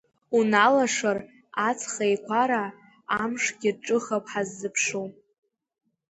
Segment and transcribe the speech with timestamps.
[0.37, 1.17] Уналашыр
[1.67, 2.63] аҵх еиқәара,
[3.21, 5.07] амшгьы ҿыхап ҳаззыԥшу.